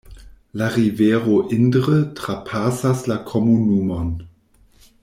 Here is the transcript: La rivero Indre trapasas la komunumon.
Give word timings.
La 0.59 0.67
rivero 0.77 1.35
Indre 1.59 1.99
trapasas 2.21 3.05
la 3.13 3.21
komunumon. 3.33 4.13